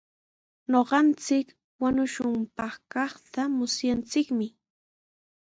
Ñuqanchik 0.71 1.47
wañushunpaq 1.81 2.73
kaqta 2.91 3.41
musyanchikmi. 3.57 4.47